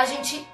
[0.00, 0.48] A gente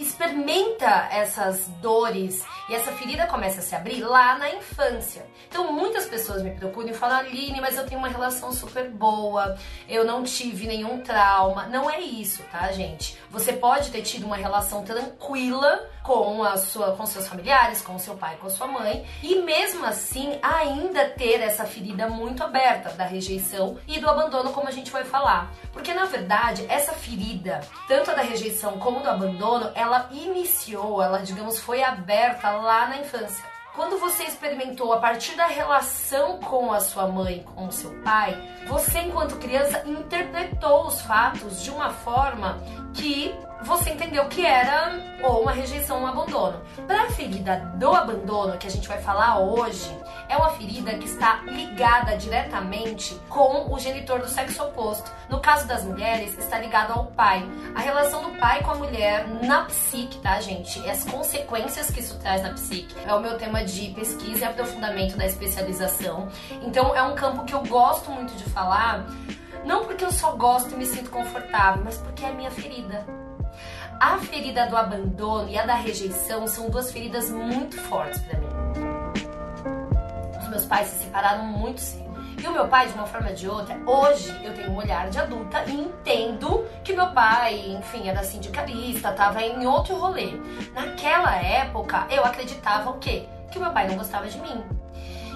[0.00, 5.26] experimenta essas dores e essa ferida começa a se abrir lá na infância.
[5.48, 9.56] Então muitas pessoas me procuram e falam, Aline, mas eu tenho uma relação super boa,
[9.88, 11.66] eu não tive nenhum trauma.
[11.66, 13.18] Não é isso, tá, gente?
[13.28, 18.14] Você pode ter tido uma relação tranquila com a sua, com seus familiares, com seu
[18.16, 23.78] pai, com sua mãe, e mesmo assim ainda ter essa ferida muito aberta da rejeição
[23.86, 25.52] e do abandono, como a gente vai falar.
[25.72, 31.18] Porque na verdade, essa ferida, tanto a da rejeição como do abandono, ela iniciou, ela
[31.18, 33.44] digamos foi aberta lá na infância.
[33.74, 38.36] Quando você experimentou a partir da relação com a sua mãe, com o seu pai,
[38.66, 42.58] você, enquanto criança, interpretou os fatos de uma forma
[42.92, 46.60] que você entendeu que era ou uma rejeição um abandono.
[46.86, 49.94] Para a ferida do abandono, que a gente vai falar hoje,
[50.28, 55.10] é uma ferida que está ligada diretamente com o genitor do sexo oposto.
[55.28, 57.46] No caso das mulheres, está ligado ao pai.
[57.74, 60.78] A relação do pai com a mulher na psique, tá, gente?
[60.80, 62.94] E as consequências que isso traz na psique.
[63.06, 66.28] É o meu tema de pesquisa e aprofundamento da especialização.
[66.62, 69.04] Então, é um campo que eu gosto muito de falar.
[69.64, 73.04] Não porque eu só gosto e me sinto confortável, mas porque é a minha ferida.
[74.00, 78.46] A ferida do abandono e a da rejeição são duas feridas muito fortes para mim.
[80.40, 82.08] Os meus pais se separaram muito cedo.
[82.42, 85.10] E o meu pai, de uma forma ou de outra, hoje eu tenho um olhar
[85.10, 90.32] de adulta e entendo que meu pai, enfim, era sindicalista, tava em outro rolê.
[90.72, 93.28] Naquela época, eu acreditava o quê?
[93.52, 94.64] Que meu pai não gostava de mim.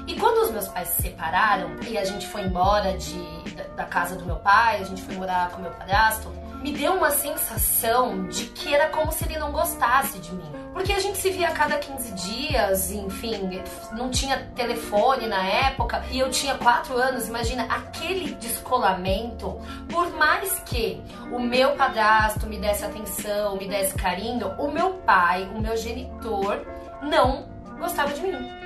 [0.06, 3.84] E quando os meus pais se separaram e a gente foi embora de, da, da
[3.84, 6.32] casa do meu pai, a gente foi morar com meu padrasto,
[6.64, 10.50] me deu uma sensação de que era como se ele não gostasse de mim.
[10.72, 16.02] Porque a gente se via a cada 15 dias, enfim, não tinha telefone na época
[16.10, 17.28] e eu tinha 4 anos.
[17.28, 19.60] Imagina aquele descolamento.
[19.90, 25.44] Por mais que o meu padrasto me desse atenção, me desse carinho, o meu pai,
[25.54, 26.62] o meu genitor,
[27.02, 27.46] não
[27.78, 28.63] gostava de mim.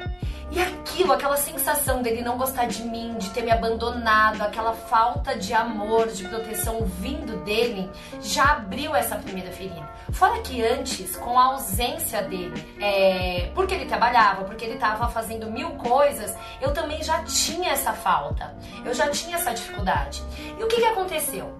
[0.51, 5.37] E aquilo, aquela sensação dele não gostar de mim, de ter me abandonado, aquela falta
[5.37, 9.87] de amor, de proteção vindo dele, já abriu essa primeira ferida.
[10.11, 15.51] Fora que antes, com a ausência dele, é, porque ele trabalhava, porque ele estava fazendo
[15.51, 20.23] mil coisas, eu também já tinha essa falta, eu já tinha essa dificuldade.
[20.59, 21.55] E o que, que aconteceu?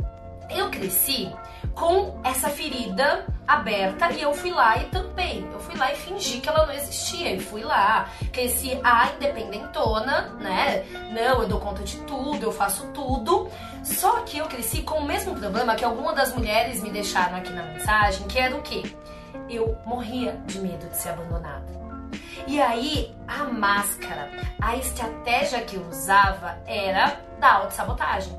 [0.49, 1.31] Eu cresci
[1.75, 5.47] com essa ferida aberta e eu fui lá e tampei.
[5.53, 7.33] Eu fui lá e fingi que ela não existia.
[7.35, 10.85] E fui lá, cresci a independentona, né?
[11.13, 13.49] Não, eu dou conta de tudo, eu faço tudo.
[13.85, 17.53] Só que eu cresci com o mesmo problema que algumas das mulheres me deixaram aqui
[17.53, 18.83] na mensagem, que era o quê?
[19.49, 21.79] Eu morria de medo de ser abandonada.
[22.47, 24.31] E aí, a máscara,
[24.61, 28.33] a estratégia que eu usava era da autossabotagem.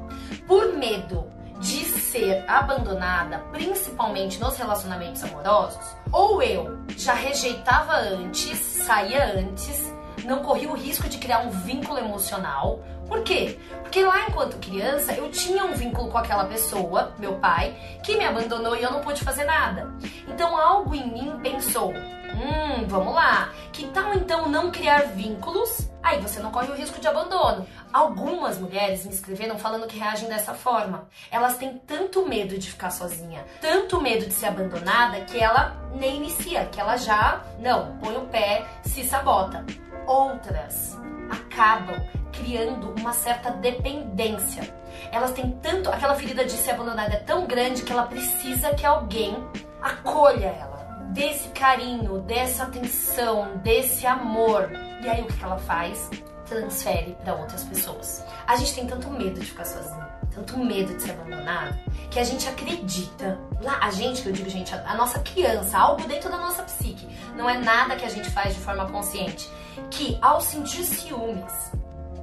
[0.47, 1.27] Por medo
[1.59, 9.93] de ser abandonada, principalmente nos relacionamentos amorosos, ou eu já rejeitava antes, saía antes,
[10.25, 12.83] não corria o risco de criar um vínculo emocional.
[13.07, 13.57] Por quê?
[13.81, 18.25] Porque lá enquanto criança eu tinha um vínculo com aquela pessoa, meu pai, que me
[18.25, 19.91] abandonou e eu não pude fazer nada.
[20.27, 21.93] Então algo em mim pensou:
[22.39, 26.99] hum, vamos lá, que tal então não criar vínculos Aí você não corre o risco
[26.99, 27.67] de abandono.
[27.91, 31.07] Algumas mulheres me escreveram falando que reagem dessa forma.
[31.29, 36.17] Elas têm tanto medo de ficar sozinha, tanto medo de ser abandonada, que ela nem
[36.17, 39.65] inicia, que ela já, não, põe o pé, se sabota.
[40.07, 40.97] Outras
[41.29, 42.01] acabam
[42.31, 44.63] criando uma certa dependência.
[45.11, 48.85] Elas têm tanto, aquela ferida de ser abandonada é tão grande que ela precisa que
[48.85, 49.35] alguém
[49.81, 50.68] acolha ela
[51.09, 54.69] desse carinho, dessa atenção, desse amor.
[55.01, 56.09] E aí o que ela faz?
[56.45, 58.23] Transfere para outras pessoas.
[58.47, 61.77] A gente tem tanto medo de ficar sozinho, tanto medo de ser abandonado,
[62.09, 63.37] que a gente acredita.
[63.61, 66.63] Lá, a gente, que eu digo, gente, a, a nossa criança, algo dentro da nossa
[66.63, 69.49] psique, não é nada que a gente faz de forma consciente,
[69.91, 71.71] que ao sentir ciúmes,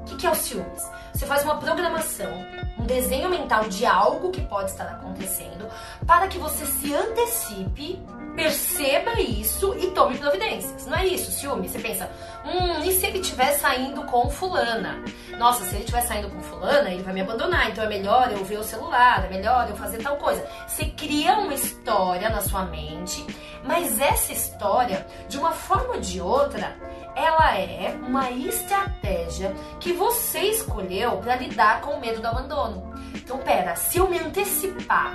[0.01, 0.89] o que, que é o ciúmes?
[1.13, 2.31] Você faz uma programação,
[2.79, 5.69] um desenho mental de algo que pode estar acontecendo,
[6.07, 7.99] para que você se antecipe
[8.37, 10.87] Perceba isso e tome providências.
[10.87, 11.69] Não é isso, ciúme.
[11.69, 12.11] Você pensa,
[12.45, 15.03] hum, e se ele estiver saindo com fulana?
[15.39, 18.45] Nossa, se ele estiver saindo com fulana, ele vai me abandonar, então é melhor eu
[18.45, 20.47] ver o celular, é melhor eu fazer tal coisa.
[20.69, 23.25] Você cria uma história na sua mente,
[23.65, 26.77] mas essa história, de uma forma ou de outra,
[27.17, 32.95] ela é uma estratégia que você escolheu para lidar com o medo do abandono.
[33.15, 35.15] Então, pera, se eu me antecipar,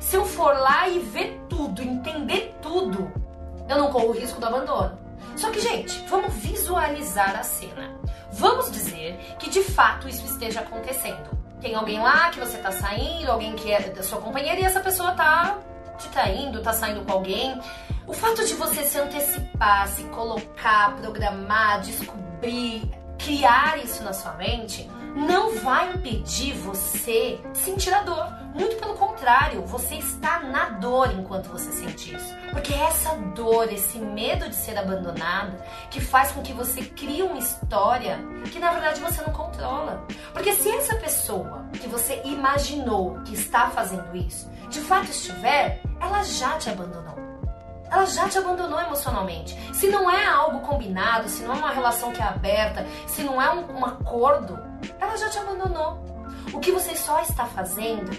[0.00, 3.12] se eu for lá e ver tudo, entender tudo,
[3.68, 4.96] eu não corro o risco do abandono.
[5.36, 7.98] Só que, gente, vamos visualizar a cena.
[8.30, 11.30] Vamos dizer que de fato isso esteja acontecendo.
[11.60, 14.80] Tem alguém lá que você tá saindo, alguém que é da sua companheira e essa
[14.80, 15.58] pessoa tá
[16.02, 17.58] te traindo, tá saindo com alguém.
[18.06, 22.82] O fato de você se antecipar, se colocar, programar, descobrir,
[23.18, 28.42] criar isso na sua mente, não vai impedir você de sentir a dor.
[28.54, 32.34] Muito pelo contrário, você está na dor enquanto você sente isso.
[32.50, 35.56] Porque é essa dor, esse medo de ser abandonado,
[35.90, 38.18] que faz com que você crie uma história
[38.50, 40.06] que na verdade você não controla.
[40.32, 46.22] Porque se essa pessoa que você imaginou que está fazendo isso, de fato estiver, ela
[46.22, 47.12] já te abandonou
[47.92, 49.54] ela já te abandonou emocionalmente.
[49.74, 53.40] Se não é algo combinado, se não é uma relação que é aberta, se não
[53.40, 54.58] é um, um acordo,
[55.00, 56.02] ela já te abandonou.
[56.52, 58.10] O que você só está fazendo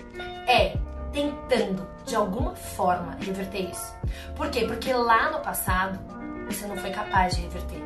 [0.48, 0.78] é
[1.12, 3.96] tentando, de alguma forma, reverter isso.
[4.36, 4.66] Por quê?
[4.66, 6.00] Porque lá no passado
[6.48, 7.82] você não foi capaz de reverter.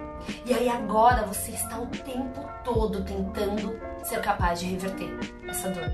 [0.46, 5.10] E aí agora você está o tempo todo tentando ser capaz de reverter
[5.48, 5.92] essa dor.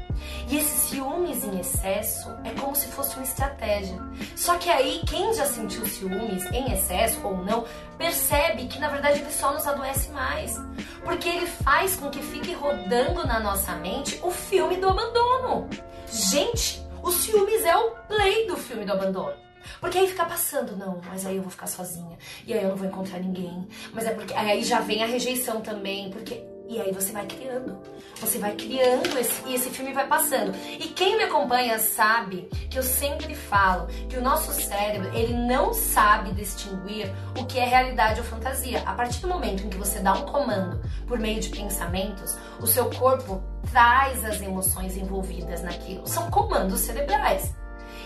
[0.47, 3.97] E esse ciúmes em excesso é como se fosse uma estratégia.
[4.35, 7.65] Só que aí quem já sentiu ciúmes em excesso ou não,
[7.97, 10.55] percebe que na verdade ele só nos adoece mais.
[11.03, 15.69] Porque ele faz com que fique rodando na nossa mente o filme do abandono.
[16.07, 19.43] Gente, o ciúmes é o play do filme do abandono.
[19.79, 22.17] Porque aí fica passando, não, mas aí eu vou ficar sozinha.
[22.45, 23.67] E aí eu não vou encontrar ninguém.
[23.93, 24.33] Mas é porque.
[24.33, 26.52] Aí já vem a rejeição também, porque.
[26.67, 27.77] E aí você vai criando.
[28.19, 30.55] Você vai criando esse, e esse filme vai passando.
[30.79, 35.73] E quem me acompanha sabe que eu sempre falo que o nosso cérebro, ele não
[35.73, 38.81] sabe distinguir o que é realidade ou fantasia.
[38.85, 42.67] A partir do momento em que você dá um comando por meio de pensamentos, o
[42.67, 46.07] seu corpo traz as emoções envolvidas naquilo.
[46.07, 47.53] São comandos cerebrais.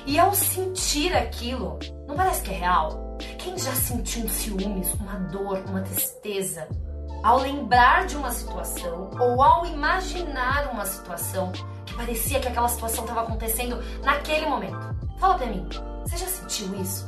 [0.06, 1.78] E ao sentir aquilo,
[2.08, 3.18] não parece que é real?
[3.38, 6.68] Quem já sentiu um ciúmes, uma dor, uma tristeza?
[7.28, 11.52] Ao lembrar de uma situação ou ao imaginar uma situação
[11.86, 14.96] que parecia que aquela situação estava acontecendo naquele momento.
[15.20, 15.68] Fala pra mim,
[16.06, 17.06] você já sentiu isso?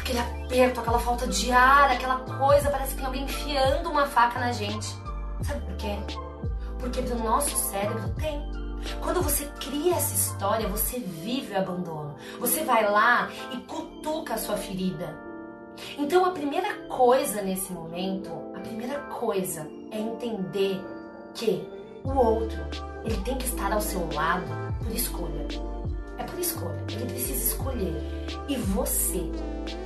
[0.00, 4.40] Aquele aperto, aquela falta de ar, aquela coisa, parece que tem alguém enfiando uma faca
[4.40, 4.88] na gente.
[5.42, 5.96] Sabe por quê?
[6.80, 8.50] Porque do nosso cérebro tem
[9.00, 12.16] quando você cria essa história, você vive o abandono.
[12.40, 15.16] Você vai lá e cutuca a sua ferida.
[15.96, 20.78] Então a primeira coisa nesse momento, a primeira coisa é entender
[21.34, 21.66] que
[22.04, 22.60] o outro,
[23.04, 24.44] ele tem que estar ao seu lado
[24.78, 25.46] por escolha.
[26.18, 26.84] É por escolha.
[26.90, 27.94] Ele precisa escolher.
[28.48, 29.22] E você,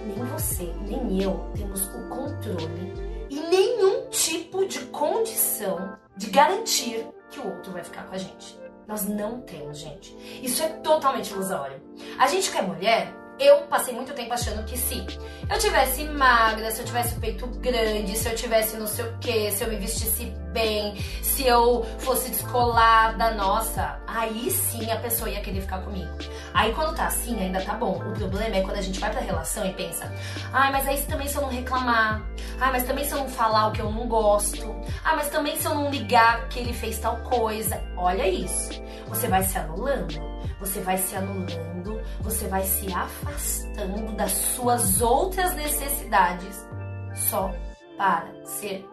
[0.05, 2.93] nem você, nem eu temos o controle
[3.31, 8.59] e nenhum tipo de condição de garantir que o outro vai ficar com a gente.
[8.89, 10.17] Nós não temos, gente.
[10.43, 11.81] Isso é totalmente ilusório.
[12.19, 15.05] A gente que é mulher, eu passei muito tempo achando que se
[15.51, 19.19] eu tivesse magra, se eu tivesse o peito grande, se eu tivesse não sei o
[19.19, 25.29] que, se eu me vestisse bem, se eu fosse descolada, nossa, aí sim a pessoa
[25.29, 26.11] ia querer ficar comigo.
[26.55, 27.99] Aí quando tá assim, ainda tá bom.
[27.99, 30.13] O problema é quando a gente vai pra relação e pensa,
[30.53, 32.23] ai, mas aí também se eu não reclamar,
[32.61, 34.65] ai, mas também se eu não falar o que eu não gosto,
[35.05, 37.83] ai, mas também se eu não ligar que ele fez tal coisa.
[37.97, 38.81] Olha isso.
[39.09, 40.15] Você vai se anulando,
[40.59, 46.67] você vai se anulando, você vai se afastando das suas outras necessidades
[47.15, 47.53] só
[47.97, 48.89] para ser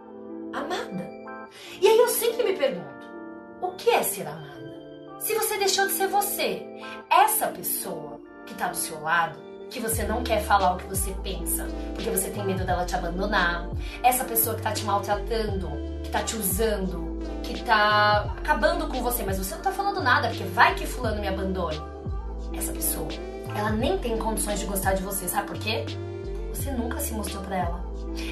[0.54, 1.10] amada.
[1.82, 3.06] E aí eu sempre me pergunto:
[3.62, 4.62] o que é ser amada?
[5.20, 6.66] Se você deixou de ser você,
[7.10, 9.40] essa pessoa que tá do seu lado,
[9.70, 12.96] que você não quer falar o que você pensa, porque você tem medo dela te
[12.96, 13.70] abandonar,
[14.04, 15.70] essa pessoa que tá te maltratando,
[16.04, 17.11] que tá te usando,
[17.44, 21.22] que tá acabando com você, mas você não tá falando nada, porque vai que fulano
[21.22, 21.82] me abandone.
[22.54, 23.08] Essa pessoa,
[23.56, 25.86] ela nem tem condições de gostar de você, sabe por quê?
[26.54, 27.86] Você nunca se mostrou para ela.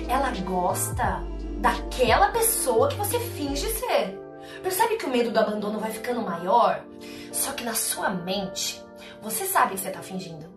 [0.07, 1.23] Ela gosta
[1.59, 4.19] daquela pessoa que você finge ser.
[4.61, 6.83] Percebe que o medo do abandono vai ficando maior?
[7.31, 8.83] Só que na sua mente,
[9.21, 10.47] você sabe que você tá fingindo.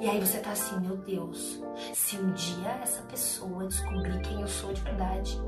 [0.00, 1.60] E aí você tá assim, meu Deus,
[1.92, 5.40] se um dia essa pessoa descobrir quem eu sou de verdade,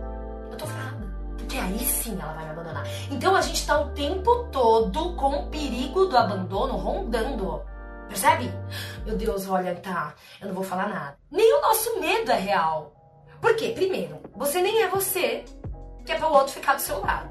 [0.51, 1.26] eu tô ferrada.
[1.47, 2.85] Porque aí sim ela vai me abandonar.
[3.09, 7.63] Então a gente tá o tempo todo com o perigo do abandono rondando
[8.09, 8.53] Percebe?
[9.05, 11.19] Meu Deus, olha, tá, eu não vou falar nada.
[11.31, 12.93] Nem o nosso medo é real.
[13.41, 13.73] Por quê?
[13.75, 15.45] Primeiro, você nem é você,
[16.05, 17.31] que é para o outro ficar do seu lado.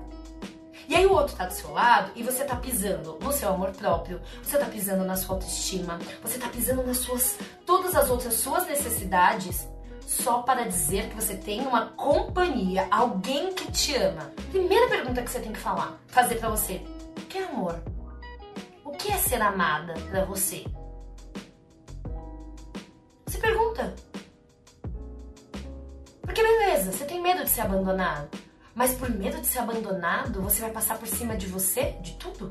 [0.88, 3.72] E aí o outro tá do seu lado e você tá pisando no seu amor
[3.72, 8.36] próprio, você tá pisando na sua autoestima, você tá pisando nas suas todas as outras
[8.36, 9.68] suas necessidades
[10.06, 14.32] só para dizer que você tem uma companhia, alguém que te ama.
[14.52, 16.82] Primeira pergunta que você tem que falar, fazer para você:
[17.18, 17.82] o que é amor?
[18.84, 20.64] O que é ser amada para você?
[23.28, 23.96] Se pergunta.
[26.22, 28.30] Porque beleza, você tem medo de ser abandonado.
[28.76, 32.50] Mas por medo de ser abandonado, você vai passar por cima de você, de tudo?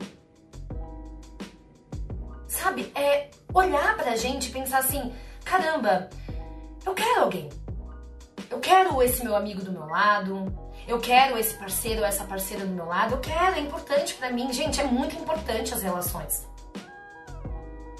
[2.48, 6.08] Sabe, é olhar pra gente e pensar assim: caramba,
[6.84, 7.48] eu quero alguém.
[8.50, 10.52] Eu quero esse meu amigo do meu lado.
[10.86, 13.14] Eu quero esse parceiro ou essa parceira do meu lado.
[13.14, 14.52] Eu quero, é importante para mim.
[14.52, 16.46] Gente, é muito importante as relações.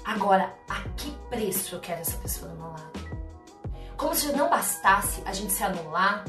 [0.05, 3.05] Agora, a que preço eu quero essa pessoa do meu lado?
[3.97, 6.23] Como se não bastasse a gente se anular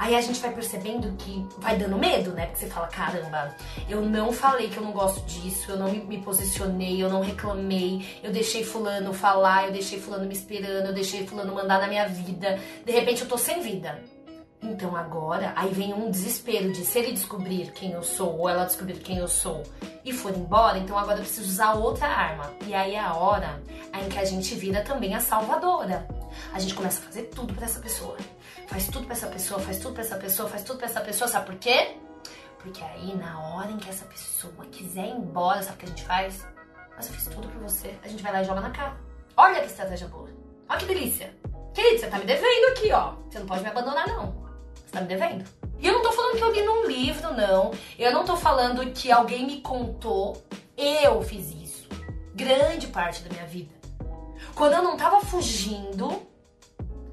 [0.00, 2.46] Aí a gente vai percebendo que vai dando medo, né?
[2.46, 3.54] Porque você fala, caramba,
[3.86, 8.18] eu não falei que eu não gosto disso, eu não me, posicionei, eu não reclamei,
[8.22, 12.08] eu deixei fulano falar, eu deixei fulano me esperando, eu deixei fulano mandar na minha
[12.08, 12.58] vida.
[12.82, 14.02] De repente eu tô sem vida.
[14.62, 18.64] Então agora, aí vem um desespero de se ele descobrir quem eu sou ou ela
[18.64, 19.62] descobrir quem eu sou
[20.02, 22.50] e for embora, então agora eu preciso usar outra arma.
[22.66, 23.62] E aí é a hora
[24.02, 26.08] em que a gente vira também a salvadora.
[26.54, 28.16] A gente começa a fazer tudo para essa pessoa
[28.70, 31.28] faz tudo pra essa pessoa, faz tudo pra essa pessoa, faz tudo pra essa pessoa,
[31.28, 31.96] sabe por quê?
[32.58, 35.88] Porque aí, na hora em que essa pessoa quiser ir embora, sabe o que a
[35.88, 36.46] gente faz?
[36.96, 37.98] Mas eu fiz tudo pra você.
[38.04, 38.96] A gente vai lá e joga na cara.
[39.36, 40.28] Olha que estratégia boa.
[40.68, 41.34] Olha que delícia.
[41.74, 43.14] Querido, você tá me devendo aqui, ó.
[43.28, 44.46] Você não pode me abandonar, não.
[44.74, 45.44] Você tá me devendo.
[45.78, 47.72] E eu não tô falando que eu li num livro, não.
[47.98, 50.40] Eu não tô falando que alguém me contou.
[50.76, 51.88] Eu fiz isso.
[52.34, 53.74] Grande parte da minha vida.
[54.54, 56.22] Quando eu não tava fugindo,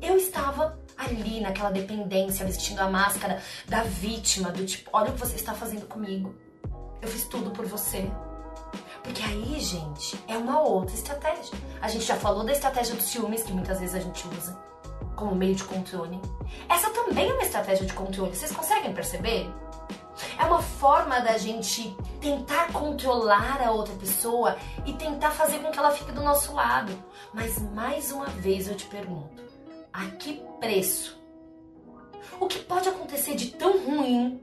[0.01, 5.19] eu estava ali naquela dependência, vestindo a máscara da vítima, do tipo, olha o que
[5.19, 6.35] você está fazendo comigo.
[7.01, 8.09] Eu fiz tudo por você.
[9.03, 11.57] Porque aí, gente, é uma outra estratégia.
[11.81, 14.57] A gente já falou da estratégia dos ciúmes, que muitas vezes a gente usa
[15.15, 16.19] como meio de controle.
[16.69, 18.35] Essa também é uma estratégia de controle.
[18.35, 19.49] Vocês conseguem perceber?
[20.37, 25.79] É uma forma da gente tentar controlar a outra pessoa e tentar fazer com que
[25.79, 26.91] ela fique do nosso lado.
[27.33, 29.41] Mas mais uma vez eu te pergunto:
[29.97, 31.19] a que preço?
[32.39, 34.39] O que pode acontecer de tão ruim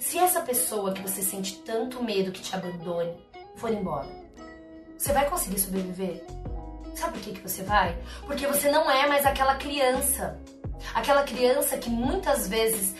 [0.00, 3.14] se essa pessoa que você sente tanto medo que te abandone
[3.54, 4.08] for embora?
[4.98, 6.24] Você vai conseguir sobreviver?
[6.96, 7.96] Sabe por que, que você vai?
[8.26, 10.40] Porque você não é mais aquela criança.
[10.92, 12.96] Aquela criança que muitas vezes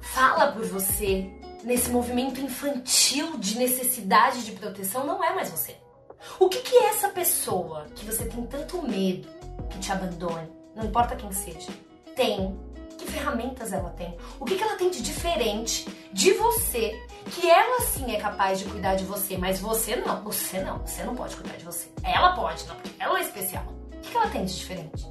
[0.00, 1.30] fala por você
[1.62, 5.76] nesse movimento infantil de necessidade de proteção não é mais você.
[6.40, 9.28] O que, que é essa pessoa que você tem tanto medo
[9.70, 10.63] que te abandone?
[10.74, 11.72] Não importa quem seja,
[12.14, 12.58] tem.
[12.98, 14.16] Que ferramentas ela tem?
[14.38, 16.92] O que, que ela tem de diferente de você?
[17.26, 20.22] Que ela sim é capaz de cuidar de você, mas você não.
[20.22, 20.78] Você não.
[20.78, 21.88] Você não pode cuidar de você.
[22.02, 23.64] Ela pode, não, porque ela é especial.
[23.64, 25.06] O que, que ela tem de diferente?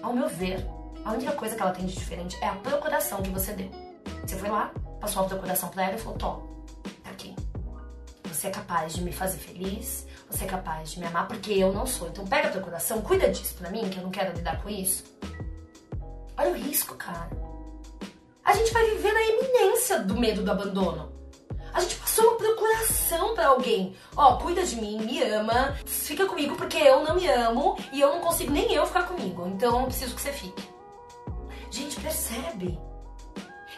[0.00, 0.64] Ao meu ver,
[1.04, 3.70] a única coisa que ela tem de diferente é a procuração que você deu.
[4.24, 6.42] Você foi lá, passou a procuração pra ela e falou: Tó,
[7.02, 7.34] tá aqui.
[8.24, 11.72] Você é capaz de me fazer feliz, você é capaz de me amar porque eu
[11.72, 12.08] não sou.
[12.08, 15.04] Então pega teu coração, cuida disso pra mim, que eu não quero lidar com isso.
[16.36, 17.30] Olha o risco, cara.
[18.44, 21.12] A gente vai viver na eminência do medo do abandono.
[21.72, 23.94] A gente passou uma procuração para alguém.
[24.16, 28.00] Ó, oh, cuida de mim, me ama, fica comigo porque eu não me amo e
[28.00, 29.46] eu não consigo nem eu ficar comigo.
[29.48, 30.68] Então eu preciso que você fique.
[31.70, 32.78] Gente, percebe?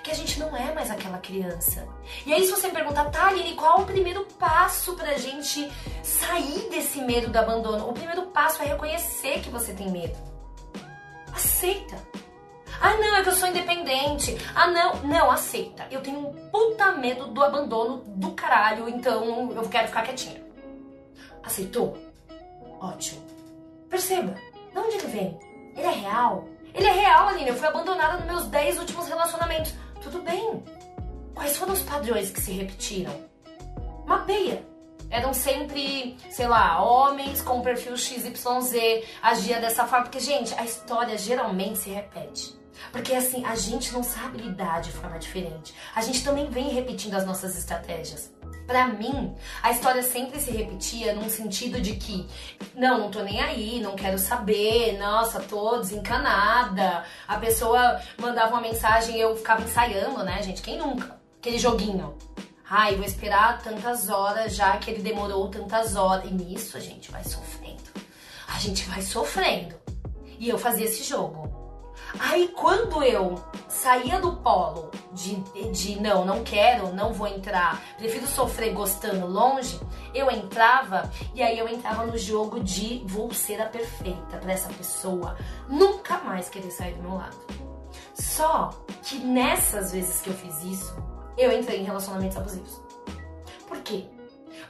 [0.02, 1.86] Que a gente não é mais aquela criança.
[2.24, 5.70] E aí, se você me perguntar, tá, Aline, qual o primeiro passo pra gente
[6.02, 7.88] sair desse medo do abandono?
[7.88, 10.16] O primeiro passo é reconhecer que você tem medo.
[11.32, 11.96] Aceita.
[12.80, 14.36] Ah, não, é que eu sou independente.
[14.54, 15.86] Ah, não, não, aceita.
[15.90, 20.42] Eu tenho um puta medo do abandono do caralho, então eu quero ficar quietinha.
[21.42, 21.96] Aceitou?
[22.80, 23.22] Ótimo.
[23.88, 24.34] Perceba,
[24.72, 25.40] de onde ele vem?
[25.76, 26.48] Ele é real?
[26.72, 27.48] Ele é real, Aline.
[27.48, 29.74] Eu fui abandonada nos meus 10 últimos relacionamentos.
[30.02, 30.62] Tudo bem.
[31.34, 33.14] Quais foram os padrões que se repetiram?
[34.06, 34.64] Mapeia.
[35.10, 40.04] Eram sempre, sei lá, homens com perfil XYZ, agia dessa forma.
[40.04, 42.54] Porque, gente, a história geralmente se repete.
[42.92, 45.74] Porque assim, a gente não sabe lidar de forma diferente.
[45.94, 48.32] A gente também vem repetindo as nossas estratégias.
[48.70, 49.34] Para mim,
[49.64, 52.24] a história sempre se repetia num sentido de que,
[52.72, 57.04] não, não tô nem aí, não quero saber, nossa, tô desencanada.
[57.26, 60.62] A pessoa mandava uma mensagem e eu ficava ensaiando, né, gente?
[60.62, 61.20] Quem nunca?
[61.40, 62.16] Aquele joguinho.
[62.70, 66.30] Ai, vou esperar tantas horas já que ele demorou tantas horas.
[66.30, 67.90] E nisso a gente vai sofrendo.
[68.60, 69.74] gente vai sofrendo.
[70.38, 71.59] E eu fazia esse jogo.
[72.18, 75.36] Aí quando eu saía do polo de,
[75.70, 79.80] de não, não quero, não vou entrar, prefiro sofrer gostando longe,
[80.14, 84.68] eu entrava e aí eu entrava no jogo de vou ser a perfeita para essa
[84.72, 85.36] pessoa,
[85.68, 87.36] nunca mais querer sair do meu lado.
[88.14, 88.70] Só
[89.02, 90.94] que nessas vezes que eu fiz isso,
[91.38, 92.80] eu entrei em relacionamentos abusivos.
[93.66, 94.04] Por quê?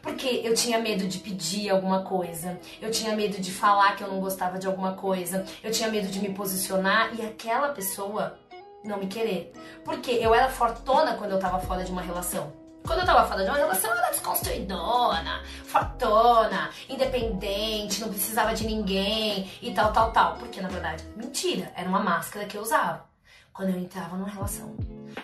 [0.03, 4.09] Porque eu tinha medo de pedir alguma coisa, eu tinha medo de falar que eu
[4.09, 8.39] não gostava de alguma coisa, eu tinha medo de me posicionar e aquela pessoa
[8.83, 9.53] não me querer.
[9.85, 12.53] Porque eu era fortona quando eu tava fora de uma relação.
[12.85, 18.67] Quando eu tava fora de uma relação, eu era desconstruidona, fortona, independente, não precisava de
[18.67, 20.37] ninguém e tal, tal, tal.
[20.37, 23.05] Porque na verdade, mentira, era uma máscara que eu usava.
[23.53, 24.75] Quando eu entrava numa relação,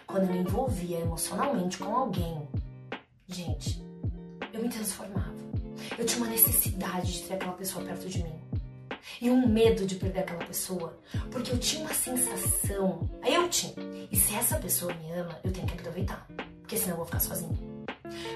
[0.06, 2.47] quando eu me envolvia emocionalmente com alguém,
[3.26, 3.83] gente,
[4.57, 5.35] eu me transformava.
[5.99, 8.41] Eu tinha uma necessidade de ter aquela pessoa perto de mim.
[9.21, 10.99] E um medo de perder aquela pessoa.
[11.31, 13.09] Porque eu tinha uma sensação.
[13.25, 13.75] Eu tinha.
[14.11, 16.27] E se essa pessoa me ama, eu tenho que aproveitar.
[16.61, 17.57] Porque senão eu vou ficar sozinha.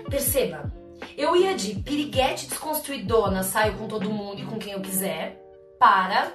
[0.08, 0.72] Perceba,
[1.16, 5.40] eu ia de piriguete desconstruidona, saio com todo mundo e com quem eu quiser,
[5.78, 6.32] para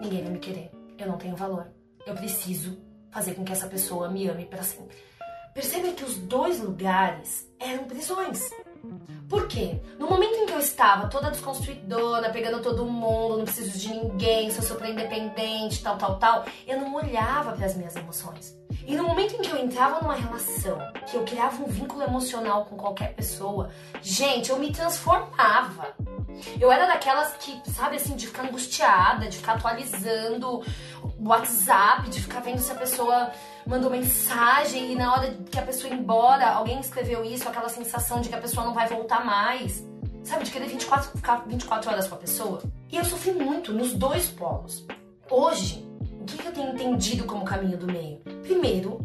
[0.00, 0.70] ninguém vai me querer.
[0.98, 1.68] Eu não tenho valor.
[2.06, 2.78] Eu preciso
[3.10, 4.96] fazer com que essa pessoa me ame para sempre.
[5.54, 8.50] Perceba que os dois lugares eram prisões.
[9.28, 9.80] Por quê?
[9.98, 14.50] No momento em que eu estava toda desconstruidona, pegando todo mundo, não preciso de ninguém,
[14.50, 18.58] sou super independente, tal, tal, tal, eu não olhava para as minhas emoções.
[18.86, 22.64] E no momento em que eu entrava numa relação, que eu criava um vínculo emocional
[22.64, 23.70] com qualquer pessoa,
[24.02, 25.94] gente, eu me transformava.
[26.60, 30.62] Eu era daquelas que, sabe assim, de ficar angustiada, de ficar atualizando
[31.18, 33.30] o WhatsApp, de ficar vendo se a pessoa
[33.66, 38.20] mandou mensagem e na hora que a pessoa ir embora, alguém escreveu isso, aquela sensação
[38.20, 39.88] de que a pessoa não vai voltar mais.
[40.22, 42.62] Sabe, de querer 24, ficar 24 horas com a pessoa.
[42.90, 44.86] E eu sofri muito nos dois polos.
[45.30, 45.88] Hoje,
[46.20, 48.18] o que eu tenho entendido como caminho do meio?
[48.42, 49.00] Primeiro,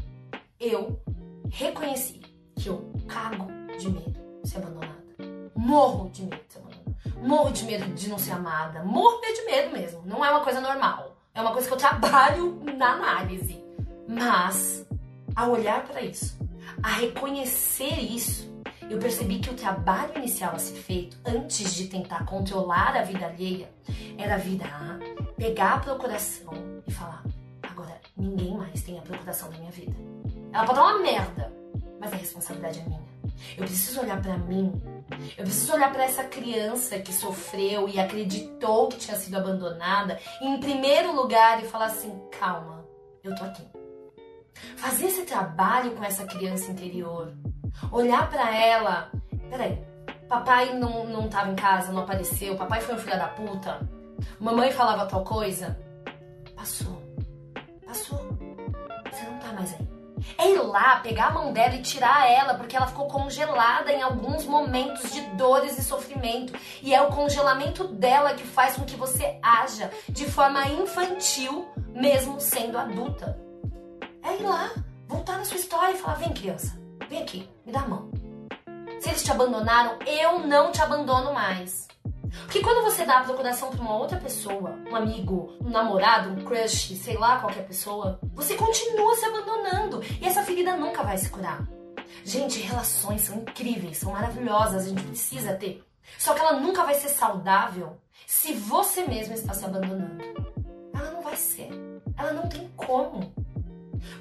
[0.60, 1.02] eu
[1.50, 2.22] reconheci
[2.56, 3.48] que eu cago
[3.78, 5.04] de medo de ser abandonada.
[5.56, 7.28] Morro de medo de ser abandonada.
[7.28, 8.84] Morro de medo de não ser amada.
[8.84, 10.02] Morro de medo mesmo.
[10.06, 11.16] Não é uma coisa normal.
[11.34, 13.65] É uma coisa que eu trabalho na análise.
[14.08, 14.86] Mas,
[15.36, 16.38] ao olhar para isso,
[16.82, 18.54] a reconhecer isso,
[18.90, 23.26] eu percebi que o trabalho inicial a ser feito antes de tentar controlar a vida
[23.26, 23.70] alheia
[24.18, 25.00] era virar,
[25.36, 26.54] pegar a procuração
[26.86, 27.24] e falar:
[27.64, 29.96] agora ninguém mais tem a procuração da minha vida.
[30.54, 31.52] Ela pode dar uma merda,
[32.00, 33.16] mas a responsabilidade é minha.
[33.58, 34.72] Eu preciso olhar para mim.
[35.38, 40.60] Eu preciso olhar para essa criança que sofreu e acreditou que tinha sido abandonada em
[40.60, 42.86] primeiro lugar e falar assim: calma,
[43.24, 43.75] eu tô aqui.
[44.76, 47.34] Fazer esse trabalho com essa criança interior.
[47.92, 49.12] Olhar para ela.
[49.50, 49.84] Peraí,
[50.28, 53.88] papai não, não tava em casa, não apareceu, papai foi um filho da puta,
[54.40, 55.78] mamãe falava tal coisa.
[56.56, 57.02] Passou.
[57.86, 58.20] Passou.
[59.12, 59.96] Você não tá mais aí.
[60.38, 64.02] É ir lá, pegar a mão dela e tirar ela, porque ela ficou congelada em
[64.02, 66.54] alguns momentos de dores e sofrimento.
[66.82, 72.40] E é o congelamento dela que faz com que você haja de forma infantil, mesmo
[72.40, 73.45] sendo adulta.
[74.26, 74.72] É ir lá,
[75.08, 76.76] voltar na sua história e falar: vem, criança,
[77.08, 78.10] vem aqui, me dá a mão.
[79.00, 81.88] Se eles te abandonaram, eu não te abandono mais.
[82.44, 86.44] Porque quando você dá a procuração para uma outra pessoa, um amigo, um namorado, um
[86.44, 91.30] crush, sei lá, qualquer pessoa, você continua se abandonando e essa ferida nunca vai se
[91.30, 91.66] curar.
[92.24, 95.84] Gente, relações são incríveis, são maravilhosas, a gente precisa ter.
[96.18, 100.24] Só que ela nunca vai ser saudável se você mesmo está se abandonando.
[100.94, 101.70] Ela não vai ser.
[102.18, 103.32] Ela não tem como.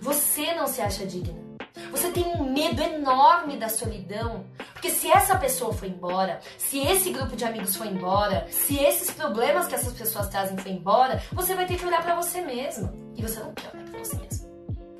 [0.00, 1.42] Você não se acha digna.
[1.90, 4.44] Você tem um medo enorme da solidão.
[4.72, 9.10] Porque se essa pessoa foi embora, se esse grupo de amigos foi embora, se esses
[9.10, 13.12] problemas que essas pessoas trazem foi embora, você vai ter que olhar para você mesmo.
[13.16, 14.50] E você não quer olhar pra você mesmo.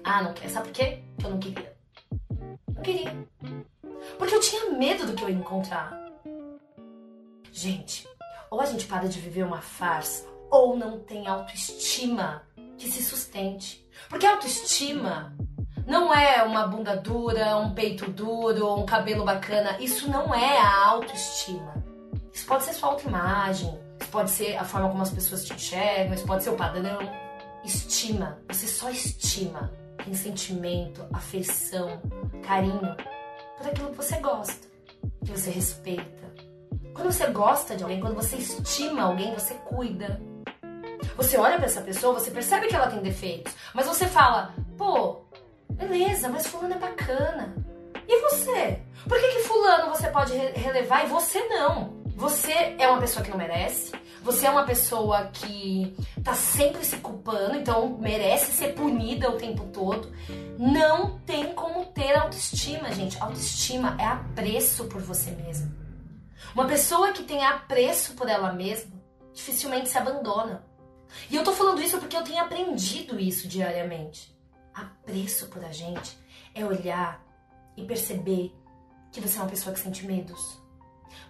[0.05, 0.49] Ah, não quer.
[0.49, 1.03] Sabe por quê?
[1.15, 1.77] Porque eu não queria.
[2.75, 3.29] Não queria.
[4.19, 5.93] Porque eu tinha medo do que eu ia encontrar.
[7.51, 8.09] Gente,
[8.51, 12.43] ou a gente para de viver uma farsa, ou não tem autoestima
[12.77, 13.84] que se sustente.
[14.09, 15.35] Porque autoestima
[15.87, 19.77] não é uma bunda dura, um peito duro, um cabelo bacana.
[19.81, 21.75] Isso não é a autoestima.
[22.33, 26.15] Isso pode ser sua autoimagem, isso pode ser a forma como as pessoas te enxergam,
[26.15, 26.99] isso pode ser o padrão.
[27.65, 28.39] Estima.
[28.49, 29.71] Você só estima.
[30.05, 32.03] Tem sentimento, afeição,
[32.43, 32.95] carinho
[33.57, 34.67] por aquilo que você gosta,
[35.25, 36.35] que você respeita.
[36.93, 40.21] Quando você gosta de alguém, quando você estima alguém, você cuida,
[41.17, 45.23] você olha para essa pessoa, você percebe que ela tem defeitos, mas você fala, pô,
[45.71, 47.55] beleza, mas fulano é bacana.
[48.07, 48.81] E você?
[49.09, 52.05] Por que, que fulano você pode relevar e você não?
[52.17, 56.97] Você é uma pessoa que não merece, Você é uma pessoa que tá sempre se
[56.97, 60.11] culpando, então merece ser punida o tempo todo.
[60.59, 63.21] Não tem como ter autoestima, gente.
[63.21, 65.71] Autoestima é apreço por você mesmo.
[66.55, 68.95] Uma pessoa que tem apreço por ela mesma
[69.35, 70.65] dificilmente se abandona.
[71.31, 74.37] E eu tô falando isso porque eu tenho aprendido isso diariamente.
[74.73, 76.19] Apreço por a gente
[76.55, 77.25] é olhar
[77.77, 78.55] e perceber
[79.13, 80.61] que você é uma pessoa que sente medos.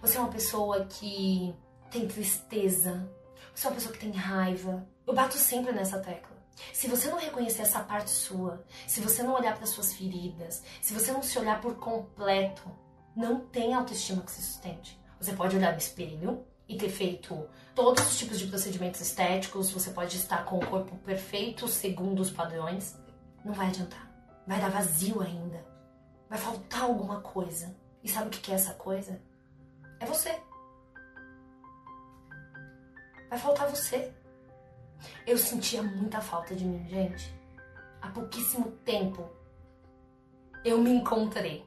[0.01, 1.53] Você é uma pessoa que
[1.91, 3.09] tem tristeza.
[3.53, 4.87] Você é uma pessoa que tem raiva.
[5.05, 6.35] Eu bato sempre nessa tecla.
[6.73, 10.93] Se você não reconhecer essa parte sua, se você não olhar para suas feridas, se
[10.93, 12.63] você não se olhar por completo,
[13.15, 14.99] não tem autoestima que se sustente.
[15.19, 19.91] Você pode olhar no espelho e ter feito todos os tipos de procedimentos estéticos, você
[19.91, 22.97] pode estar com o corpo perfeito segundo os padrões,
[23.43, 24.11] não vai adiantar.
[24.47, 25.65] Vai dar vazio ainda.
[26.29, 27.75] Vai faltar alguma coisa.
[28.03, 29.21] E sabe o que é essa coisa?
[29.99, 30.39] É você.
[33.29, 34.13] Vai faltar você.
[35.25, 37.33] Eu sentia muita falta de mim, gente.
[38.01, 39.29] Há pouquíssimo tempo
[40.63, 41.64] eu me encontrei.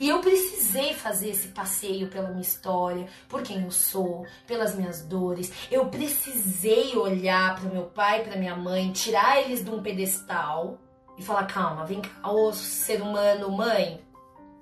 [0.00, 5.02] E eu precisei fazer esse passeio pela minha história, por quem eu sou, pelas minhas
[5.02, 5.52] dores.
[5.70, 10.78] Eu precisei olhar para meu pai, para minha mãe, tirar eles de um pedestal
[11.16, 14.00] e falar: calma, vem cá, ô ser humano, mãe.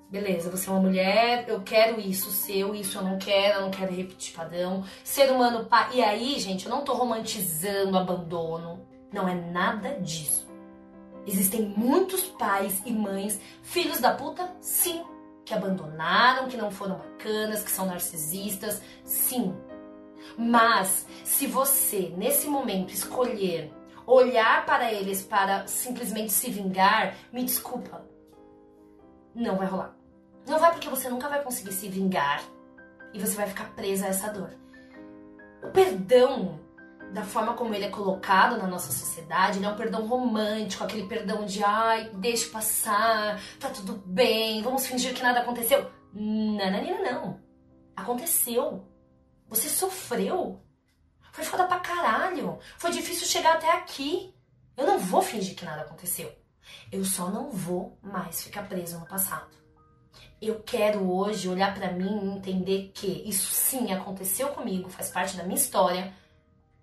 [0.09, 3.71] Beleza, você é uma mulher, eu quero isso seu, isso eu não quero, eu não
[3.71, 4.85] quero repetir padrão.
[5.03, 5.89] Ser humano, pai.
[5.95, 8.87] E aí, gente, eu não tô romantizando abandono.
[9.11, 10.46] Não é nada disso.
[11.27, 15.03] Existem muitos pais e mães, filhos da puta, sim,
[15.43, 19.53] que abandonaram, que não foram bacanas, que são narcisistas, sim.
[20.37, 23.73] Mas se você, nesse momento, escolher
[24.05, 28.05] olhar para eles para simplesmente se vingar, me desculpa,
[29.35, 29.97] não vai rolar.
[30.47, 32.41] Não vai porque você nunca vai conseguir se vingar
[33.13, 34.51] e você vai ficar presa a essa dor.
[35.61, 36.57] O perdão
[37.13, 41.07] da forma como ele é colocado na nossa sociedade, ele é um perdão romântico, aquele
[41.07, 45.89] perdão de ai, deixa passar, tá tudo bem, vamos fingir que nada aconteceu.
[46.13, 47.39] Não, não.
[47.95, 48.85] Aconteceu.
[49.47, 50.61] Você sofreu.
[51.31, 52.59] Foi foda pra caralho.
[52.77, 54.33] Foi difícil chegar até aqui.
[54.75, 56.31] Eu não vou fingir que nada aconteceu.
[56.91, 59.55] Eu só não vou mais ficar preso no passado.
[60.41, 65.35] Eu quero hoje olhar para mim e entender que isso sim aconteceu comigo, faz parte
[65.35, 66.13] da minha história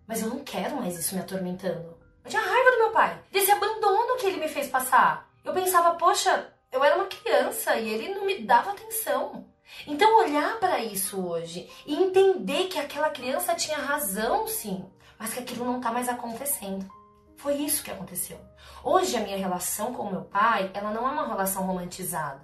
[0.06, 1.96] mas eu não quero mais isso me atormentando.
[2.24, 5.28] Eu tinha raiva do meu pai, desse abandono que ele me fez passar.
[5.44, 9.46] Eu pensava, poxa, eu era uma criança e ele não me dava atenção.
[9.86, 14.84] Então olhar para isso hoje e entender que aquela criança tinha razão, sim,
[15.18, 16.88] mas que aquilo não tá mais acontecendo.
[17.36, 18.40] Foi isso que aconteceu.
[18.82, 22.40] Hoje a minha relação com meu pai, ela não é uma relação romantizada.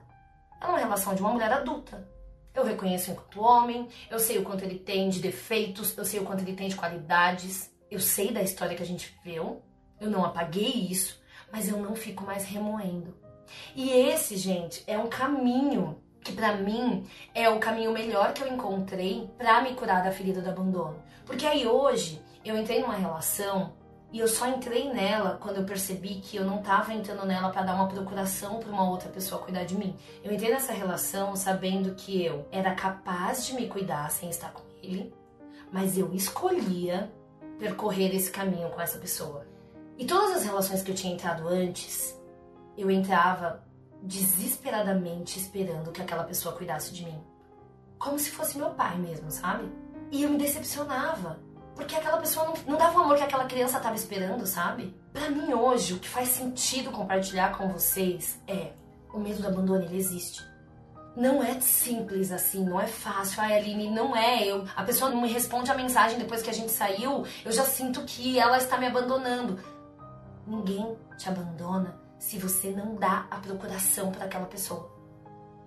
[0.61, 2.07] É uma relação de uma mulher adulta.
[2.55, 6.25] Eu reconheço enquanto homem, eu sei o quanto ele tem de defeitos, eu sei o
[6.25, 9.63] quanto ele tem de qualidades, eu sei da história que a gente viveu,
[10.01, 11.21] eu não apaguei isso,
[11.53, 13.15] mas eu não fico mais remoendo.
[13.75, 18.49] E esse, gente, é um caminho que para mim é o caminho melhor que eu
[18.49, 21.03] encontrei para me curar da ferida do abandono.
[21.25, 23.75] Porque aí hoje eu entrei numa relação
[24.13, 27.63] e eu só entrei nela quando eu percebi que eu não tava entrando nela para
[27.63, 29.97] dar uma procuração para uma outra pessoa cuidar de mim.
[30.25, 34.63] Eu entrei nessa relação sabendo que eu era capaz de me cuidar sem estar com
[34.83, 35.15] ele,
[35.73, 37.13] mas eu escolhia
[37.59, 39.47] percorrer esse caminho com essa pessoa.
[39.97, 42.19] E todas as relações que eu tinha entrado antes,
[42.77, 43.63] eu entrava
[44.03, 47.23] desesperadamente esperando que aquela pessoa cuidasse de mim.
[47.99, 49.71] Como se fosse meu pai mesmo, sabe?
[50.11, 51.39] E eu me decepcionava
[51.81, 54.95] porque aquela pessoa não, não dava o amor que aquela criança estava esperando, sabe?
[55.13, 58.73] Para mim hoje, o que faz sentido compartilhar com vocês é
[59.13, 60.49] o medo do abandono, ele existe.
[61.17, 63.41] Não é simples assim, não é fácil.
[63.41, 64.47] Ai, Aline, não é.
[64.47, 67.65] Eu, a pessoa não me responde a mensagem depois que a gente saiu, eu já
[67.65, 69.59] sinto que ela está me abandonando.
[70.47, 74.91] Ninguém te abandona se você não dá a procuração para aquela pessoa.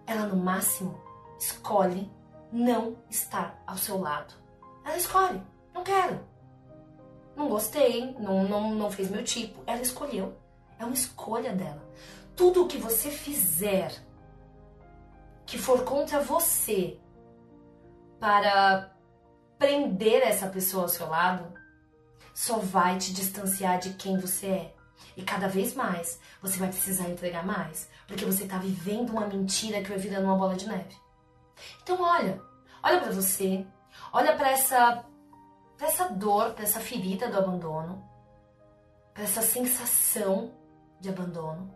[0.05, 1.01] Ela, no máximo,
[1.39, 2.09] escolhe
[2.51, 4.33] não estar ao seu lado.
[4.85, 5.52] Ela escolhe.
[5.73, 6.19] Não quero.
[7.35, 9.61] Não gostei, não, não, não fez meu tipo.
[9.65, 10.37] Ela escolheu.
[10.77, 11.83] É uma escolha dela.
[12.35, 13.93] Tudo o que você fizer
[15.45, 16.99] que for contra você
[18.19, 18.91] para
[19.57, 21.53] prender essa pessoa ao seu lado,
[22.33, 24.75] só vai te distanciar de quem você é.
[25.15, 29.81] E cada vez mais você vai precisar entregar mais, porque você está vivendo uma mentira
[29.81, 30.95] que vai virando uma bola de neve.
[31.81, 32.41] Então olha,
[32.81, 33.65] olha para você,
[34.11, 35.05] olha para essa
[35.77, 38.03] para essa dor, para essa ferida do abandono,
[39.13, 40.53] para essa sensação
[40.99, 41.73] de abandono.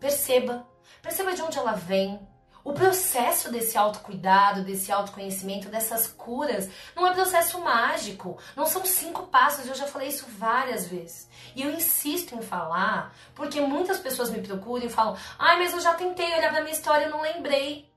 [0.00, 0.66] Perceba,
[1.02, 2.20] perceba de onde ela vem,
[2.68, 8.38] O processo desse autocuidado, desse autoconhecimento, dessas curas, não é processo mágico.
[8.54, 11.30] Não são cinco passos, eu já falei isso várias vezes.
[11.56, 15.80] E eu insisto em falar, porque muitas pessoas me procuram e falam: ai, mas eu
[15.80, 17.90] já tentei olhar pra minha história e não lembrei.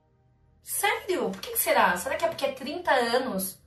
[0.63, 1.29] Sério?
[1.31, 1.97] Por que, será?
[1.97, 3.60] Será que é porque é 30 anos,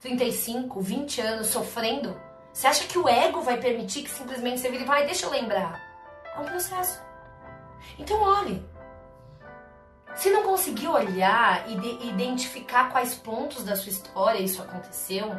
[0.00, 2.20] 35, 20 anos sofrendo?
[2.52, 5.30] Você acha que o ego vai permitir que simplesmente você vire e vai, deixa eu
[5.30, 5.80] lembrar?
[6.36, 7.00] É um processo.
[7.98, 8.64] Então olhe.
[10.14, 15.30] Se não conseguir olhar e identificar quais pontos da sua história isso aconteceu,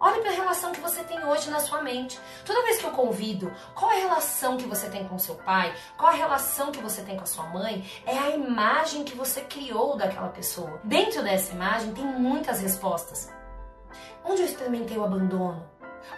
[0.00, 2.18] olhe para a relação que você tem hoje na sua mente.
[2.44, 5.74] Toda vez que eu convido, qual é a relação que você tem com seu pai,
[5.96, 9.16] qual é a relação que você tem com a sua mãe, é a imagem que
[9.16, 10.80] você criou daquela pessoa.
[10.84, 13.30] Dentro dessa imagem tem muitas respostas.
[14.24, 15.64] Onde eu experimentei o abandono?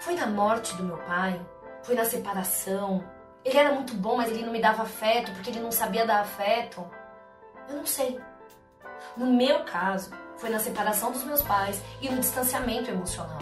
[0.00, 1.40] Foi na morte do meu pai?
[1.82, 3.04] Foi na separação?
[3.44, 6.20] Ele era muito bom, mas ele não me dava afeto porque ele não sabia dar
[6.20, 6.84] afeto?
[7.68, 8.20] Eu não sei.
[9.16, 13.38] No meu caso, foi na separação dos meus pais e no distanciamento emocional.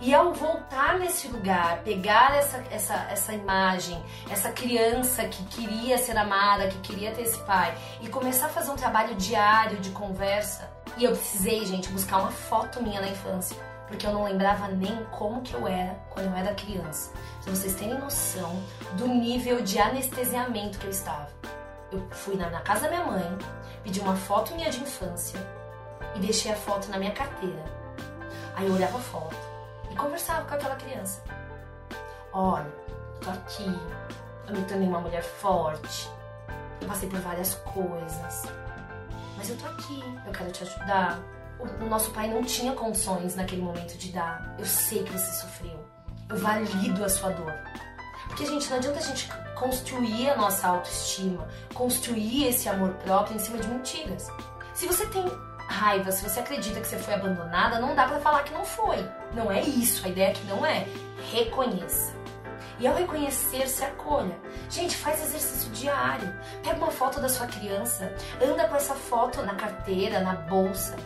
[0.00, 6.16] E ao voltar nesse lugar, pegar essa, essa, essa imagem, essa criança que queria ser
[6.16, 10.70] amada, que queria ter esse pai, e começar a fazer um trabalho diário de conversa,
[10.98, 13.56] e eu precisei, gente, buscar uma foto minha na infância,
[13.86, 17.12] porque eu não lembrava nem como que eu era quando eu era criança.
[17.44, 18.60] Pra vocês terem noção
[18.94, 21.28] do nível de anestesiamento que eu estava.
[21.92, 23.38] Eu fui na, na casa da minha mãe,
[23.84, 25.38] pedi uma foto minha de infância
[26.16, 27.64] e deixei a foto na minha carteira.
[28.56, 29.36] Aí eu olhava a foto
[29.90, 31.22] e conversava com aquela criança.
[32.32, 32.66] Olha,
[33.20, 33.72] tô aqui,
[34.48, 36.10] eu me tornei uma mulher forte,
[36.80, 38.42] eu passei por várias coisas,
[39.38, 41.20] mas eu tô aqui, eu quero te ajudar.
[41.60, 44.54] O, nosso pai não tinha condições naquele momento de dar.
[44.58, 45.78] Eu sei que você sofreu.
[46.28, 47.54] Eu valido a sua dor.
[48.26, 53.38] Porque, gente, não adianta a gente construir a nossa autoestima, construir esse amor próprio em
[53.38, 54.28] cima de mentiras.
[54.74, 55.24] Se você tem
[55.68, 59.08] raiva, se você acredita que você foi abandonada, não dá para falar que não foi.
[59.32, 60.86] Não é isso, a ideia aqui não é.
[61.32, 62.17] Reconheça.
[62.78, 64.38] E ao reconhecer, se acolha.
[64.70, 66.32] Gente, faz exercício diário.
[66.62, 68.12] Pega uma foto da sua criança,
[68.42, 70.96] anda com essa foto na carteira, na bolsa.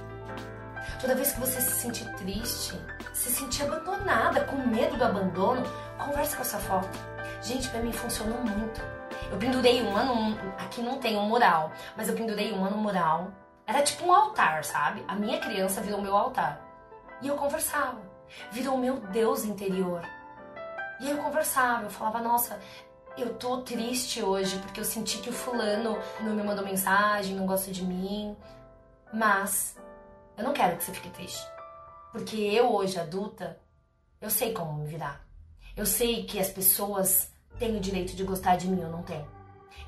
[1.00, 2.78] Toda vez que você se sentir triste,
[3.12, 5.62] se sentir abandonada, com medo do abandono,
[5.98, 8.80] conversa com essa foto Gente, para mim funcionou muito.
[9.28, 10.37] Eu pendurei uma num.
[10.58, 13.32] Aqui não tem um mural, mas eu pendurei uma no mural.
[13.66, 15.04] Era tipo um altar, sabe?
[15.08, 16.61] A minha criança virou meu altar.
[17.20, 18.00] E eu conversava.
[18.52, 20.02] Virou meu Deus interior.
[21.02, 22.60] E aí eu conversava, eu falava, nossa,
[23.18, 27.44] eu tô triste hoje porque eu senti que o fulano não me mandou mensagem, não
[27.44, 28.36] gosta de mim.
[29.12, 29.76] Mas
[30.38, 31.44] eu não quero que você fique triste.
[32.12, 33.58] Porque eu hoje adulta,
[34.20, 35.26] eu sei como me virar.
[35.76, 39.26] Eu sei que as pessoas tem o direito de gostar de mim ou não tem.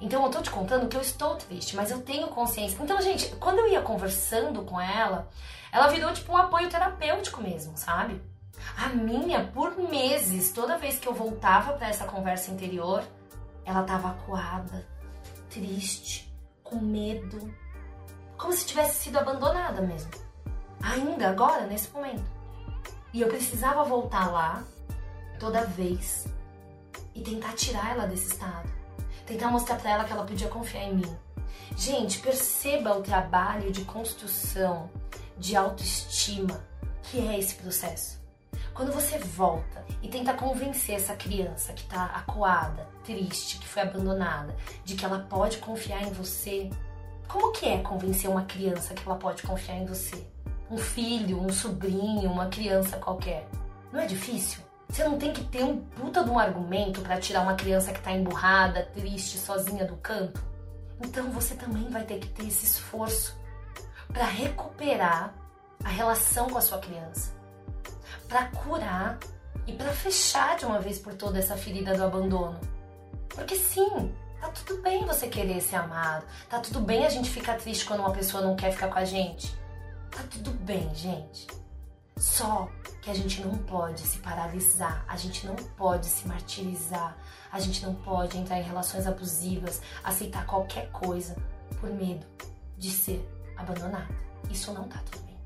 [0.01, 2.83] Então eu tô te contando que eu estou triste, mas eu tenho consciência.
[2.83, 5.29] Então, gente, quando eu ia conversando com ela,
[5.71, 8.21] ela virou tipo um apoio terapêutico mesmo, sabe?
[8.77, 13.05] A minha, por meses, toda vez que eu voltava para essa conversa interior,
[13.65, 14.87] ela tava acuada,
[15.51, 17.55] triste, com medo,
[18.37, 20.11] como se tivesse sido abandonada mesmo.
[20.83, 22.25] Ainda agora, nesse momento.
[23.13, 24.65] E eu precisava voltar lá
[25.39, 26.27] toda vez
[27.15, 28.69] e tentar tirar ela desse estado.
[29.25, 31.19] Tentar mostrar para ela que ela podia confiar em mim.
[31.77, 34.91] Gente, perceba o trabalho de construção
[35.39, 36.65] de autoestima
[37.05, 38.24] que é esse processo.
[38.75, 44.55] Quando você volta e tenta convencer essa criança que tá acuada, triste, que foi abandonada,
[44.85, 46.69] de que ela pode confiar em você,
[47.29, 50.27] como que é convencer uma criança que ela pode confiar em você?
[50.69, 53.49] Um filho, um sobrinho, uma criança qualquer.
[53.93, 54.61] Não é difícil?
[54.89, 58.01] Você não tem que ter um puta de um argumento para tirar uma criança que
[58.01, 60.43] tá emburrada, triste, sozinha do canto.
[61.01, 63.39] Então você também vai ter que ter esse esforço
[64.13, 65.33] para recuperar
[65.85, 67.33] a relação com a sua criança,
[68.29, 69.19] para curar
[69.67, 72.59] e para fechar de uma vez por toda essa ferida do abandono.
[73.29, 77.59] Porque sim, tá tudo bem você querer ser amado, tá tudo bem a gente ficar
[77.59, 79.55] triste quando uma pessoa não quer ficar com a gente.
[80.11, 81.47] Tá tudo bem, gente.
[82.17, 82.69] Só
[83.03, 87.17] que a gente não pode se paralisar, a gente não pode se martirizar,
[87.51, 91.37] a gente não pode entrar em relações abusivas, aceitar qualquer coisa
[91.81, 92.25] por medo
[92.79, 94.15] de ser abandonada.
[94.51, 95.37] Isso não tá tudo bem.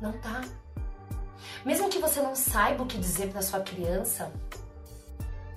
[0.00, 0.42] Não tá.
[1.64, 4.32] Mesmo que você não saiba o que dizer para sua criança,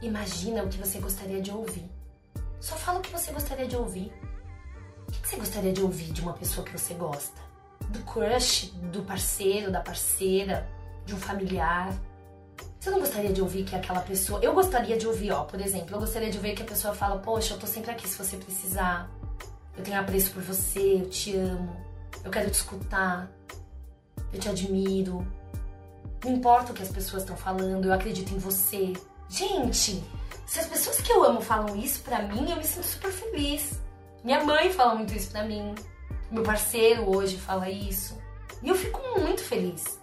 [0.01, 1.89] imagina o que você gostaria de ouvir.
[2.59, 4.13] Só fala o que você gostaria de ouvir.
[5.07, 7.41] O que você gostaria de ouvir de uma pessoa que você gosta?
[7.89, 10.69] Do crush, do parceiro, da parceira?
[11.05, 11.93] de um familiar.
[12.79, 14.39] Você não gostaria de ouvir que aquela pessoa.
[14.41, 17.19] Eu gostaria de ouvir, ó, por exemplo, eu gostaria de ouvir que a pessoa fala:
[17.19, 19.09] Poxa, eu tô sempre aqui se você precisar.
[19.77, 21.75] Eu tenho apreço por você, eu te amo.
[22.23, 23.29] Eu quero te escutar.
[24.33, 25.25] Eu te admiro.
[26.23, 28.93] Não importa o que as pessoas estão falando, eu acredito em você.
[29.27, 30.03] Gente,
[30.45, 33.81] se as pessoas que eu amo falam isso pra mim, eu me sinto super feliz.
[34.23, 35.73] Minha mãe fala muito isso pra mim.
[36.29, 38.21] Meu parceiro hoje fala isso.
[38.61, 39.99] E eu fico muito feliz.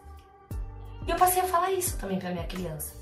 [1.06, 2.94] E eu passei a falar isso também pra minha criança.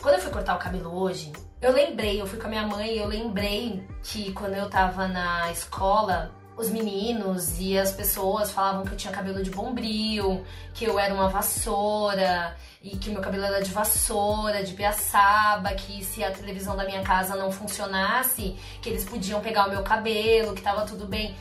[0.00, 2.96] Quando eu fui cortar o cabelo hoje, eu lembrei, eu fui com a minha mãe
[2.98, 8.92] eu lembrei que quando eu tava na escola, os meninos e as pessoas falavam que
[8.92, 13.60] eu tinha cabelo de bombril, que eu era uma vassoura e que meu cabelo era
[13.60, 19.04] de vassoura, de piaçaba, que se a televisão da minha casa não funcionasse, que eles
[19.04, 21.34] podiam pegar o meu cabelo, que tava tudo bem.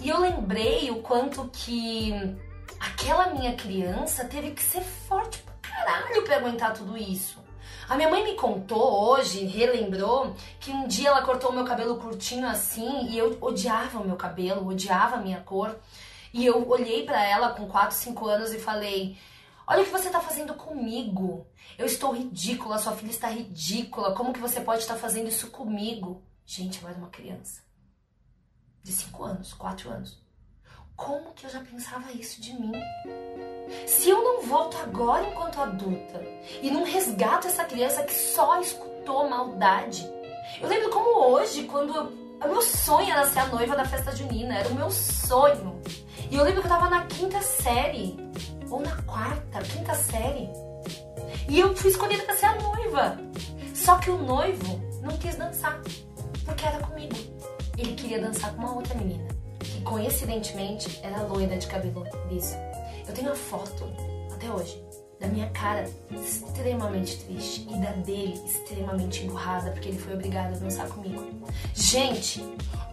[0.00, 2.14] E eu lembrei o quanto que
[2.78, 7.39] aquela minha criança teve que ser forte pra caralho pra aguentar tudo isso.
[7.90, 11.96] A minha mãe me contou hoje, relembrou, que um dia ela cortou o meu cabelo
[11.96, 15.76] curtinho assim e eu odiava o meu cabelo, odiava a minha cor.
[16.32, 19.18] E eu olhei para ela com 4, 5 anos e falei:
[19.66, 21.48] Olha o que você tá fazendo comigo.
[21.76, 24.14] Eu estou ridícula, sua filha está ridícula.
[24.14, 26.22] Como que você pode estar fazendo isso comigo?
[26.46, 27.60] Gente, eu era uma criança.
[28.84, 30.22] De 5 anos, 4 anos.
[31.00, 32.72] Como que eu já pensava isso de mim?
[33.86, 36.22] Se eu não volto agora enquanto adulta
[36.60, 40.06] e não resgato essa criança que só escutou maldade.
[40.60, 42.04] Eu lembro como hoje, quando eu,
[42.46, 45.80] o meu sonho era ser a noiva da festa junina, era o meu sonho.
[46.30, 48.18] E eu lembro que eu tava na quinta série,
[48.68, 50.50] ou na quarta, quinta série.
[51.48, 53.18] E eu fui escolhida para ser a noiva.
[53.74, 55.80] Só que o noivo não quis dançar,
[56.44, 57.16] porque era comigo.
[57.78, 59.39] Ele queria dançar com uma outra menina
[59.80, 62.56] que coincidentemente era loira de cabelo liso.
[63.08, 63.88] Eu tenho a foto,
[64.32, 64.82] até hoje,
[65.18, 70.58] da minha cara extremamente triste e da dele extremamente emburrada porque ele foi obrigado a
[70.58, 71.24] dançar comigo.
[71.74, 72.42] Gente,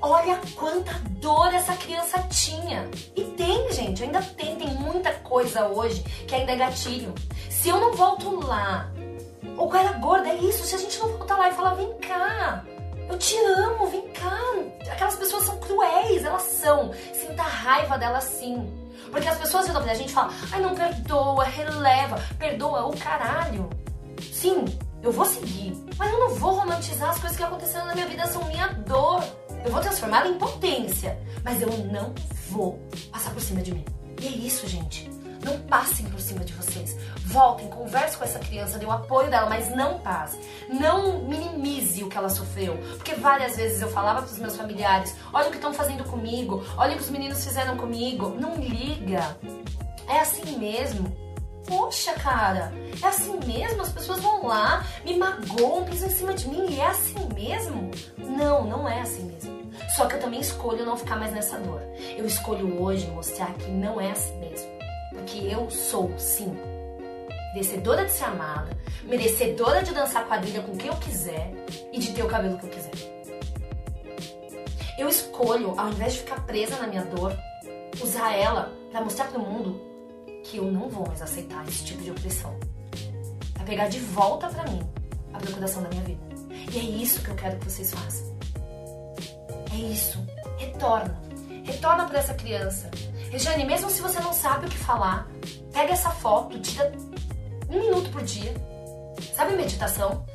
[0.02, 2.90] olha quanta dor essa criança tinha.
[3.16, 7.14] E tem, gente, ainda tem, tem muita coisa hoje que ainda é gatilho.
[7.50, 8.92] Se eu não volto lá,
[9.58, 12.66] o cara gorda, é isso, se a gente não voltar lá e falar, vem cá,
[13.10, 14.38] eu te amo, vem cá.
[14.92, 16.92] Aquelas pessoas são cruéis, elas são.
[17.14, 18.68] Sinta raiva delas sim.
[19.12, 23.70] Porque as pessoas viram pra gente falam, ai não perdoa, releva, perdoa o caralho.
[24.32, 24.66] Sim,
[25.02, 28.28] eu vou seguir, mas eu não vou romantizar as coisas que aconteceram na minha vida,
[28.28, 29.24] são minha dor.
[29.64, 32.14] Eu vou transformá-la em potência, mas eu não
[32.50, 32.80] vou
[33.12, 33.86] passar por cima de mim.
[34.22, 35.10] E é isso, gente.
[35.48, 36.98] Não passem por cima de vocês.
[37.26, 40.38] Voltem, converse com essa criança, dê o apoio dela, mas não passe.
[40.68, 42.78] Não minimize o que ela sofreu.
[42.98, 46.66] Porque várias vezes eu falava para os meus familiares: olha o que estão fazendo comigo,
[46.76, 48.36] olha o que os meninos fizeram comigo.
[48.38, 49.38] Não liga.
[50.10, 51.16] É assim mesmo.
[51.66, 53.82] Poxa, cara, é assim mesmo?
[53.82, 57.90] As pessoas vão lá, me magoam, pisam em cima de mim e é assim mesmo?
[58.18, 59.72] Não, não é assim mesmo.
[59.96, 61.82] Só que eu também escolho não ficar mais nessa dor.
[62.18, 64.77] Eu escolho hoje mostrar que não é assim mesmo
[65.28, 66.58] que eu sou, sim.
[67.54, 68.70] Merecedora de ser amada,
[69.04, 71.54] merecedora de dançar quadrilha com quem eu quiser
[71.92, 72.92] e de ter o cabelo que eu quiser.
[74.98, 77.32] Eu escolho, ao invés de ficar presa na minha dor,
[78.02, 79.80] usar ela para mostrar pro mundo
[80.44, 82.58] que eu não vou mais aceitar esse tipo de opressão.
[83.54, 84.82] Pra pegar de volta para mim
[85.34, 86.22] a procuração da minha vida.
[86.74, 88.38] E é isso que eu quero que vocês façam.
[89.74, 90.26] É isso.
[90.58, 91.22] Retorna.
[91.64, 92.90] Retorna para essa criança.
[93.30, 95.28] Regiane, mesmo se você não sabe o que falar,
[95.74, 96.92] pega essa foto, tira
[97.70, 98.54] um minuto por dia.
[99.36, 100.26] Sabe meditação?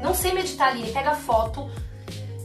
[0.00, 1.70] Não sei meditar ali, pega a foto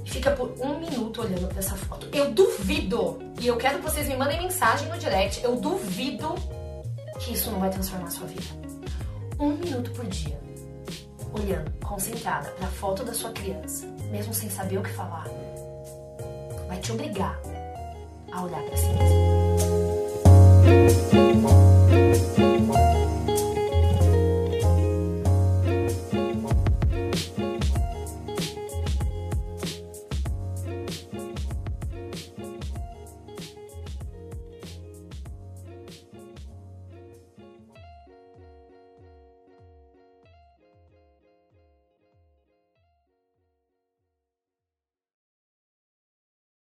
[0.06, 2.08] e fica por um minuto olhando para essa foto.
[2.14, 6.36] Eu duvido, e eu quero que vocês me mandem mensagem no direct, eu duvido
[7.20, 8.46] que isso não vai transformar a sua vida.
[9.40, 10.40] Um minuto por dia,
[11.34, 15.26] olhando, concentrada para a foto da sua criança, mesmo sem saber o que falar,
[16.68, 17.40] vai te obrigar
[18.32, 19.27] a olhar para si mesmo.
[20.68, 21.07] Thank you.